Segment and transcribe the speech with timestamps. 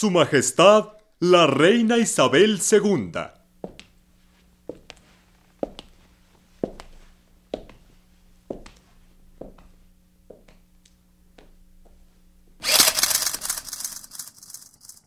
[0.00, 3.10] Su Majestad, la Reina Isabel II.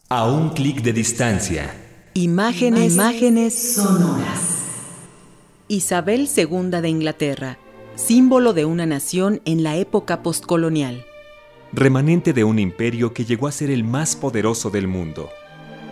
[0.09, 1.73] A un clic de distancia.
[2.13, 4.65] Imágenes, imágenes sonoras.
[5.69, 7.59] Isabel II de Inglaterra,
[7.95, 11.05] símbolo de una nación en la época postcolonial.
[11.73, 15.29] Remanente de un imperio que llegó a ser el más poderoso del mundo.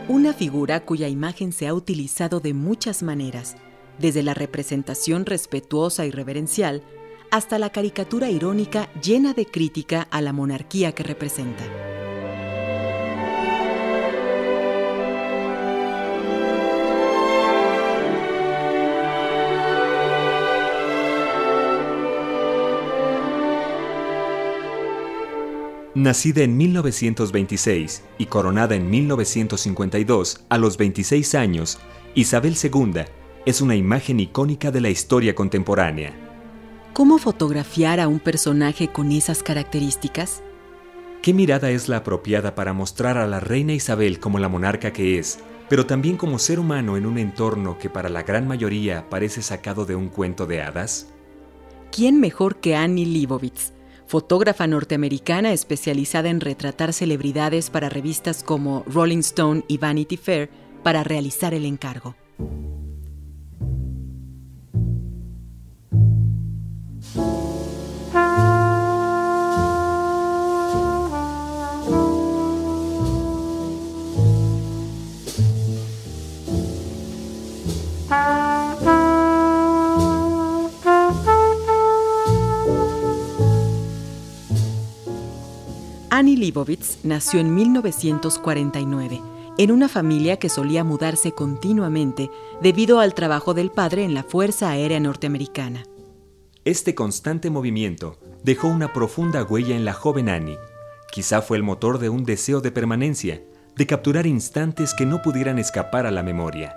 [0.09, 3.55] Una figura cuya imagen se ha utilizado de muchas maneras,
[3.97, 6.83] desde la representación respetuosa y reverencial
[7.31, 11.63] hasta la caricatura irónica llena de crítica a la monarquía que representa.
[25.95, 31.79] Nacida en 1926 y coronada en 1952 a los 26 años,
[32.13, 33.01] Isabel II
[33.47, 36.13] es una imagen icónica de la historia contemporánea.
[36.93, 40.43] ¿Cómo fotografiar a un personaje con esas características?
[41.23, 45.17] ¿Qué mirada es la apropiada para mostrar a la reina Isabel como la monarca que
[45.17, 49.41] es, pero también como ser humano en un entorno que para la gran mayoría parece
[49.41, 51.07] sacado de un cuento de hadas?
[51.91, 53.78] ¿Quién mejor que Annie Leibovitz?
[54.09, 60.49] Fotógrafa norteamericana especializada en retratar celebridades para revistas como Rolling Stone y Vanity Fair,
[60.81, 62.15] para realizar el encargo.
[86.39, 89.21] Leibovitz nació en 1949
[89.57, 92.31] en una familia que solía mudarse continuamente
[92.61, 95.83] debido al trabajo del padre en la Fuerza Aérea Norteamericana.
[96.63, 100.57] Este constante movimiento dejó una profunda huella en la joven Annie.
[101.11, 103.43] Quizá fue el motor de un deseo de permanencia,
[103.75, 106.73] de capturar instantes que no pudieran escapar a la memoria.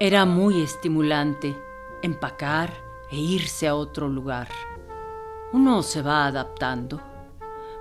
[0.00, 1.56] Era muy estimulante
[2.02, 2.74] empacar
[3.12, 4.48] e irse a otro lugar.
[5.52, 7.00] Uno se va adaptando.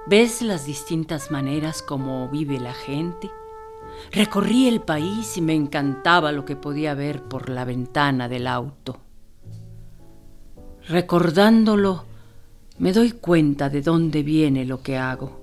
[0.07, 3.31] ¿Ves las distintas maneras como vive la gente?
[4.11, 8.99] Recorrí el país y me encantaba lo que podía ver por la ventana del auto.
[10.87, 12.05] Recordándolo,
[12.77, 15.41] me doy cuenta de dónde viene lo que hago.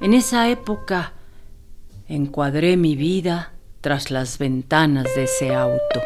[0.00, 1.12] En esa época
[2.08, 3.52] encuadré mi vida
[3.82, 6.00] tras las ventanas de ese auto.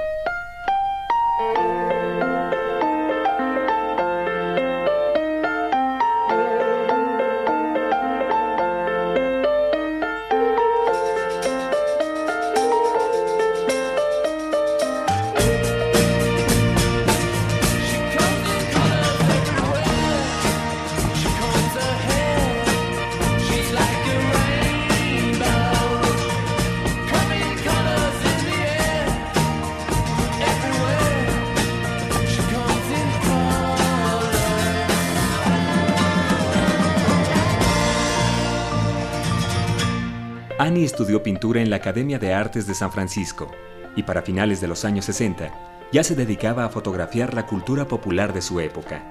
[40.68, 43.50] Annie estudió pintura en la Academia de Artes de San Francisco
[43.96, 48.34] y para finales de los años 60 ya se dedicaba a fotografiar la cultura popular
[48.34, 49.02] de su época.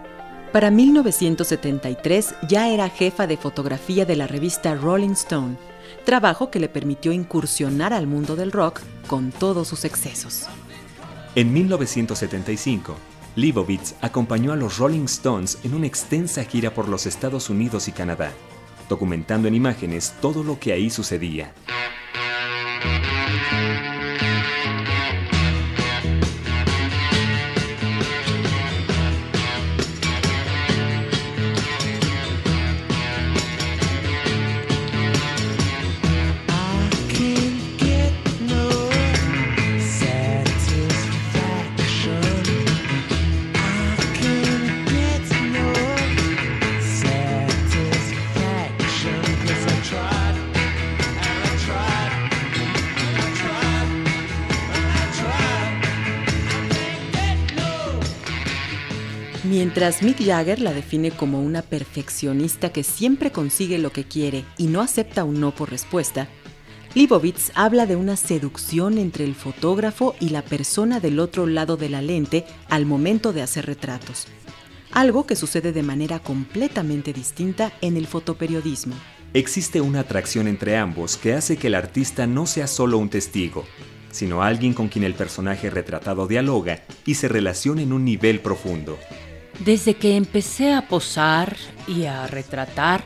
[0.51, 5.57] Para 1973 ya era jefa de fotografía de la revista Rolling Stone,
[6.05, 10.45] trabajo que le permitió incursionar al mundo del rock con todos sus excesos.
[11.33, 12.95] En 1975,
[13.35, 17.93] Leibovitz acompañó a los Rolling Stones en una extensa gira por los Estados Unidos y
[17.93, 18.31] Canadá
[18.89, 21.53] documentando en imágenes todo lo que ahí sucedía.
[59.79, 64.65] Mientras Mick Jagger la define como una perfeccionista que siempre consigue lo que quiere y
[64.65, 66.27] no acepta un no por respuesta,
[66.95, 71.89] Leibovitz habla de una seducción entre el fotógrafo y la persona del otro lado de
[71.89, 74.25] la lente al momento de hacer retratos,
[74.93, 78.95] algo que sucede de manera completamente distinta en el fotoperiodismo.
[79.35, 83.63] existe una atracción entre ambos que hace que el artista no sea solo un testigo,
[84.09, 88.97] sino alguien con quien el personaje retratado dialoga y se relaciona en un nivel profundo.
[89.59, 91.57] Desde que empecé a posar
[91.87, 93.03] y a retratar,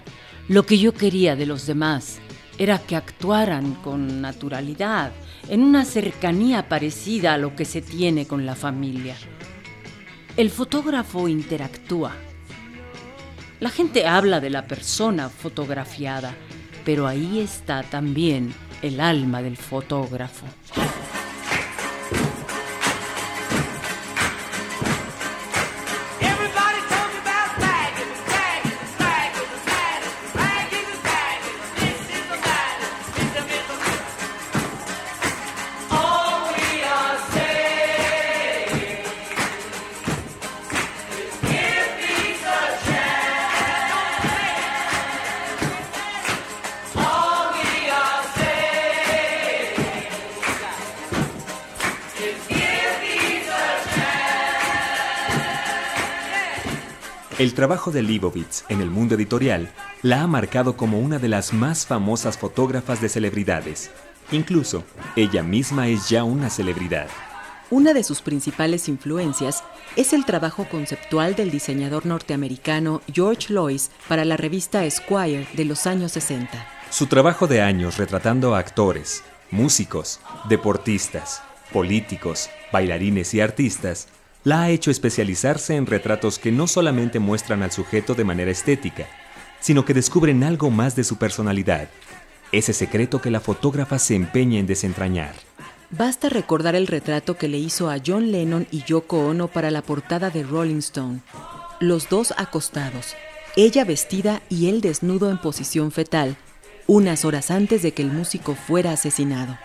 [0.50, 2.19] lo que yo quería de los demás
[2.57, 5.12] era que actuaran con naturalidad,
[5.48, 9.15] en una cercanía parecida a lo que se tiene con la familia.
[10.38, 12.13] El fotógrafo interactúa.
[13.59, 16.36] La gente habla de la persona fotografiada,
[16.83, 20.45] pero ahí está también el alma del fotógrafo.
[57.42, 59.72] El trabajo de Leibovitz en el mundo editorial
[60.04, 63.90] la ha marcado como una de las más famosas fotógrafas de celebridades.
[64.32, 64.84] Incluso,
[65.16, 67.08] ella misma es ya una celebridad.
[67.72, 69.64] Una de sus principales influencias
[69.96, 75.88] es el trabajo conceptual del diseñador norteamericano George Lois para la revista Esquire de los
[75.88, 76.52] años 60.
[76.92, 81.42] Su trabajo de años retratando a actores, músicos, deportistas,
[81.74, 84.10] políticos, bailarines y artistas
[84.44, 89.06] la ha hecho especializarse en retratos que no solamente muestran al sujeto de manera estética,
[89.60, 91.90] sino que descubren algo más de su personalidad,
[92.52, 95.36] ese secreto que la fotógrafa se empeña en desentrañar.
[95.92, 99.82] Basta recordar el retrato que le hizo a John Lennon y Yoko Ono para la
[99.82, 101.20] portada de Rolling Stone.
[101.80, 103.16] Los dos acostados,
[103.56, 106.38] ella vestida y él desnudo en posición fetal,
[106.88, 109.58] unas horas antes de que el músico fuera asesinado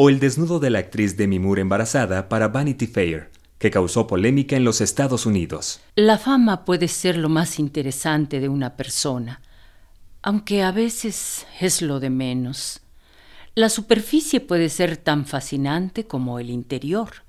[0.00, 4.54] o el desnudo de la actriz Demi Moore embarazada para Vanity Fair, que causó polémica
[4.54, 5.80] en los Estados Unidos.
[5.96, 9.42] La fama puede ser lo más interesante de una persona,
[10.22, 12.80] aunque a veces es lo de menos.
[13.56, 17.24] La superficie puede ser tan fascinante como el interior,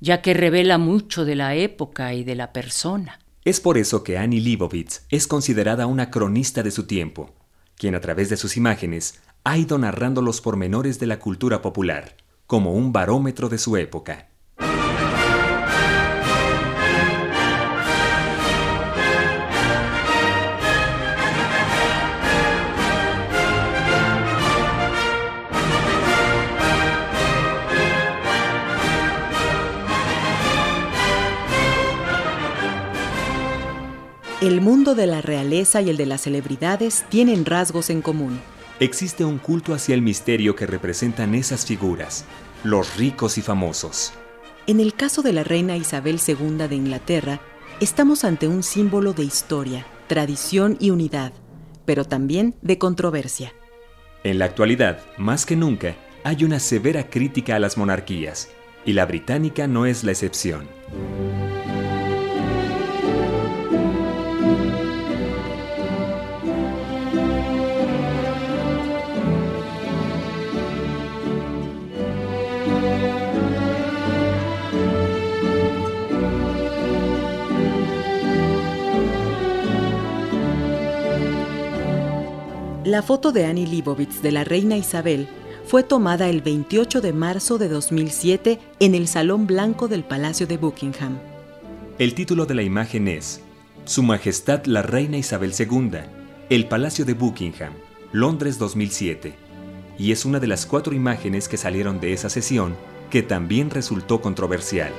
[0.00, 3.18] ya que revela mucho de la época y de la persona.
[3.44, 7.34] Es por eso que Annie Leibovitz es considerada una cronista de su tiempo,
[7.76, 12.16] quien a través de sus imágenes ha ido narrando los pormenores de la cultura popular,
[12.48, 14.26] como un barómetro de su época.
[34.40, 38.40] El mundo de la realeza y el de las celebridades tienen rasgos en común
[38.80, 42.24] existe un culto hacia el misterio que representan esas figuras,
[42.64, 44.12] los ricos y famosos.
[44.66, 47.40] En el caso de la reina Isabel II de Inglaterra,
[47.80, 51.32] estamos ante un símbolo de historia, tradición y unidad,
[51.84, 53.52] pero también de controversia.
[54.24, 55.94] En la actualidad, más que nunca,
[56.24, 58.50] hay una severa crítica a las monarquías,
[58.84, 60.68] y la británica no es la excepción.
[82.96, 85.28] La foto de Annie Leibovitz de la reina Isabel
[85.66, 90.56] fue tomada el 28 de marzo de 2007 en el Salón Blanco del Palacio de
[90.56, 91.18] Buckingham.
[91.98, 93.42] El título de la imagen es
[93.84, 95.90] Su Majestad la Reina Isabel II,
[96.48, 97.74] el Palacio de Buckingham,
[98.12, 99.34] Londres 2007,
[99.98, 102.76] y es una de las cuatro imágenes que salieron de esa sesión
[103.10, 104.90] que también resultó controversial.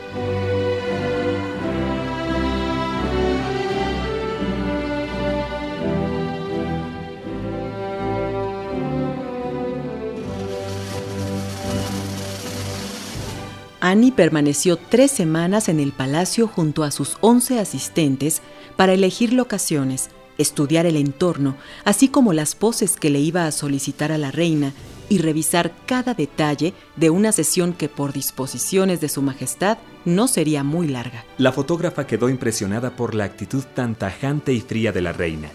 [13.87, 18.41] Annie permaneció tres semanas en el palacio junto a sus once asistentes
[18.75, 24.11] para elegir locaciones, estudiar el entorno, así como las poses que le iba a solicitar
[24.11, 24.73] a la reina
[25.07, 30.65] y revisar cada detalle de una sesión que por disposiciones de su majestad no sería
[30.65, 31.23] muy larga.
[31.37, 35.47] La fotógrafa quedó impresionada por la actitud tan tajante y fría de la reina,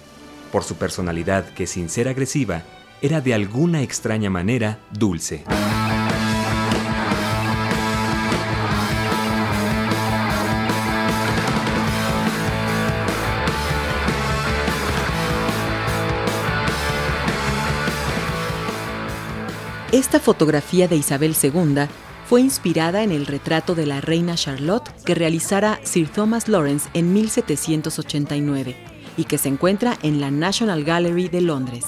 [0.50, 2.62] por su personalidad que sin ser agresiva,
[3.02, 5.44] era de alguna extraña manera dulce.
[20.02, 21.86] Esta fotografía de Isabel II
[22.28, 27.12] fue inspirada en el retrato de la reina Charlotte que realizara Sir Thomas Lawrence en
[27.12, 28.74] 1789
[29.16, 31.84] y que se encuentra en la National Gallery de Londres.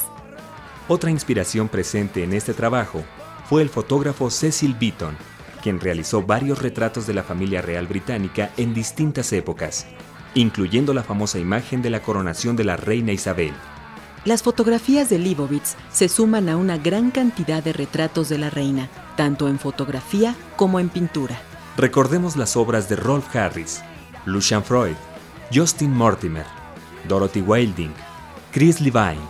[0.86, 3.02] Otra inspiración presente en este trabajo
[3.46, 5.16] fue el fotógrafo Cecil Beaton,
[5.60, 9.88] quien realizó varios retratos de la familia real británica en distintas épocas,
[10.34, 13.54] incluyendo la famosa imagen de la coronación de la reina Isabel.
[14.24, 18.88] Las fotografías de Leibovitz se suman a una gran cantidad de retratos de la reina,
[19.18, 21.38] tanto en fotografía como en pintura.
[21.76, 23.82] Recordemos las obras de Rolf Harris,
[24.24, 24.96] Lucian Freud,
[25.52, 26.46] Justin Mortimer,
[27.06, 27.92] Dorothy Wilding,
[28.50, 29.20] Chris Levine,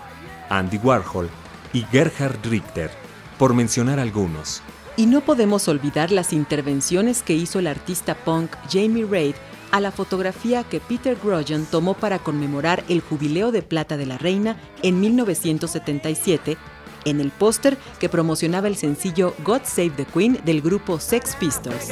[0.48, 1.28] Andy Warhol
[1.72, 2.92] y Gerhard Richter,
[3.36, 4.62] por mencionar algunos.
[4.96, 9.34] Y no podemos olvidar las intervenciones que hizo el artista punk Jamie Reid
[9.74, 14.16] a la fotografía que Peter Grosjean tomó para conmemorar el jubileo de plata de la
[14.18, 16.56] reina en 1977
[17.04, 21.88] en el póster que promocionaba el sencillo God Save the Queen del grupo Sex Pistols.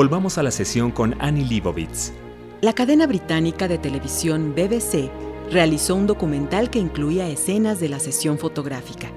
[0.00, 2.14] Volvamos a la sesión con Annie Leibovitz.
[2.62, 5.10] La cadena británica de televisión BBC
[5.50, 9.10] realizó un documental que incluía escenas de la sesión fotográfica.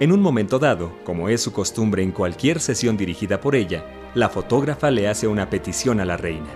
[0.00, 4.28] En un momento dado, como es su costumbre en cualquier sesión dirigida por ella, la
[4.28, 6.50] fotógrafa le hace una petición a la reina.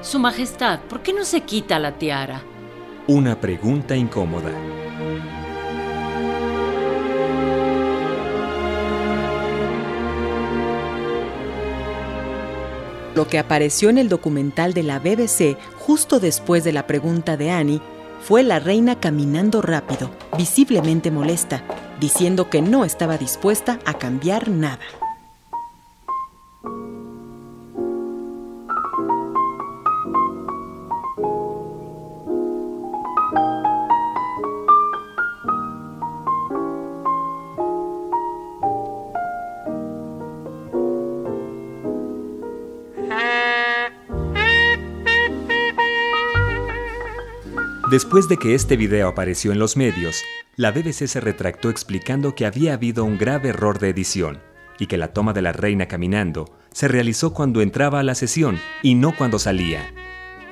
[0.00, 2.44] Su Majestad, ¿por qué no se quita la tiara?
[3.08, 4.52] Una pregunta incómoda.
[13.16, 17.50] Lo que apareció en el documental de la BBC justo después de la pregunta de
[17.50, 17.80] Annie
[18.20, 21.64] fue la reina caminando rápido, visiblemente molesta,
[21.98, 24.80] diciendo que no estaba dispuesta a cambiar nada.
[47.96, 50.22] Después de que este video apareció en los medios,
[50.54, 54.42] la BBC se retractó explicando que había habido un grave error de edición
[54.78, 58.60] y que la toma de la reina caminando se realizó cuando entraba a la sesión
[58.82, 59.94] y no cuando salía.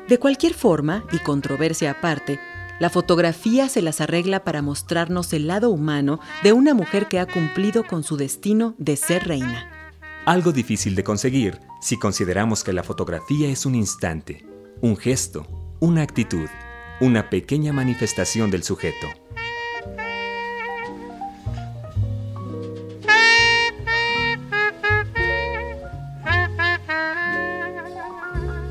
[0.09, 2.41] De cualquier forma, y controversia aparte,
[2.81, 7.27] la fotografía se las arregla para mostrarnos el lado humano de una mujer que ha
[7.27, 9.71] cumplido con su destino de ser reina.
[10.25, 14.47] Algo difícil de conseguir si consideramos que la fotografía es un instante,
[14.81, 15.47] un gesto,
[15.81, 16.49] una actitud
[17.01, 19.09] una pequeña manifestación del sujeto.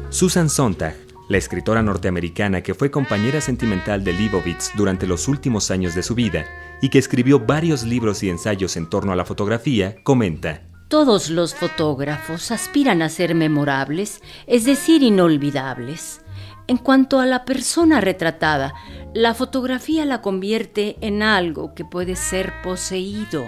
[0.10, 0.96] Susan Sontag,
[1.28, 6.16] la escritora norteamericana que fue compañera sentimental de Leibovitz durante los últimos años de su
[6.16, 6.46] vida
[6.82, 11.56] y que escribió varios libros y ensayos en torno a la fotografía, comenta, Todos los
[11.56, 16.23] fotógrafos aspiran a ser memorables, es decir, inolvidables.
[16.66, 18.74] En cuanto a la persona retratada,
[19.14, 23.44] la fotografía la convierte en algo que puede ser poseído.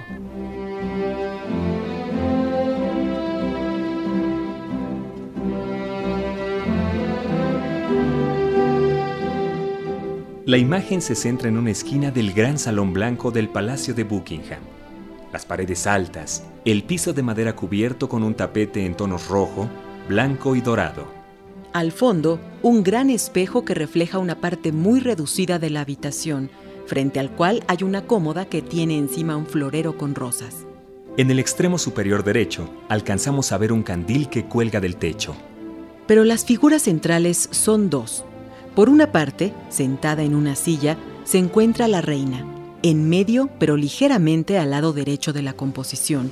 [10.45, 14.59] La imagen se centra en una esquina del gran salón blanco del Palacio de Buckingham.
[15.31, 19.69] Las paredes altas, el piso de madera cubierto con un tapete en tonos rojo,
[20.07, 21.24] blanco y dorado.
[21.75, 26.49] Al fondo, un gran espejo que refleja una parte muy reducida de la habitación,
[26.85, 30.65] frente al cual hay una cómoda que tiene encima un florero con rosas.
[31.17, 35.35] En el extremo superior derecho, alcanzamos a ver un candil que cuelga del techo.
[36.07, 38.23] Pero las figuras centrales son dos.
[38.73, 42.45] Por una parte, sentada en una silla, se encuentra la reina,
[42.83, 46.31] en medio pero ligeramente al lado derecho de la composición,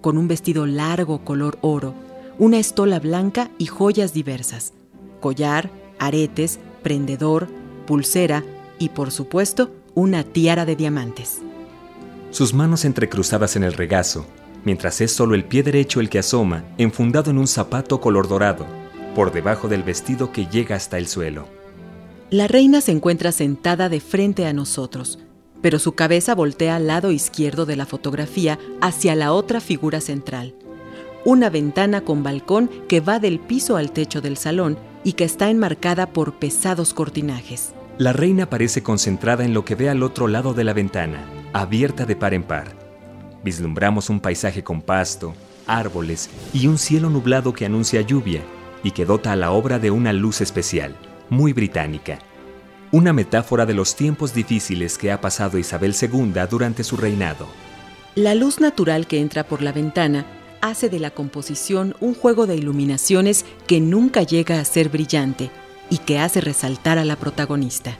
[0.00, 1.94] con un vestido largo color oro,
[2.38, 4.72] una estola blanca y joyas diversas,
[5.20, 7.48] collar, aretes, prendedor,
[7.86, 8.44] pulsera
[8.78, 11.40] y por supuesto una tiara de diamantes.
[12.30, 14.26] Sus manos entrecruzadas en el regazo,
[14.64, 18.66] mientras es solo el pie derecho el que asoma, enfundado en un zapato color dorado,
[19.14, 21.46] por debajo del vestido que llega hasta el suelo.
[22.30, 25.18] La reina se encuentra sentada de frente a nosotros,
[25.60, 30.54] pero su cabeza voltea al lado izquierdo de la fotografía hacia la otra figura central.
[31.24, 35.50] Una ventana con balcón que va del piso al techo del salón y que está
[35.50, 37.72] enmarcada por pesados cortinajes.
[37.96, 42.06] La reina parece concentrada en lo que ve al otro lado de la ventana, abierta
[42.06, 42.76] de par en par.
[43.44, 45.32] Vislumbramos un paisaje con pasto,
[45.68, 48.42] árboles y un cielo nublado que anuncia lluvia
[48.82, 50.96] y que dota a la obra de una luz especial,
[51.30, 52.18] muy británica.
[52.90, 57.46] Una metáfora de los tiempos difíciles que ha pasado Isabel II durante su reinado.
[58.16, 60.26] La luz natural que entra por la ventana
[60.62, 65.50] hace de la composición un juego de iluminaciones que nunca llega a ser brillante
[65.90, 67.98] y que hace resaltar a la protagonista.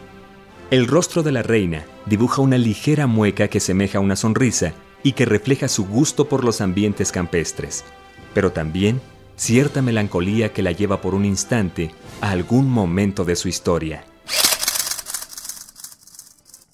[0.70, 5.26] El rostro de la reina dibuja una ligera mueca que semeja una sonrisa y que
[5.26, 7.84] refleja su gusto por los ambientes campestres,
[8.32, 9.02] pero también
[9.36, 11.90] cierta melancolía que la lleva por un instante
[12.20, 14.04] a algún momento de su historia.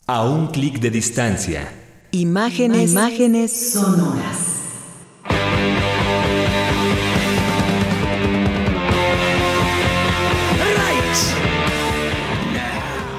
[0.07, 1.73] A un clic de distancia.
[2.13, 4.48] Imágenes, imágenes sonoras.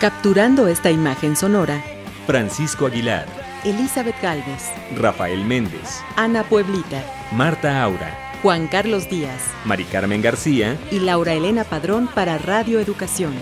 [0.01, 1.81] Capturando esta imagen sonora,
[2.27, 3.25] Francisco Aguilar,
[3.63, 7.01] Elizabeth Galvez, Rafael Méndez, Ana Pueblita,
[7.31, 10.77] Marta Aura, Juan Carlos Díaz, Mari Carmen García.
[10.91, 13.33] Y Laura Elena Padrón para Radio Educación.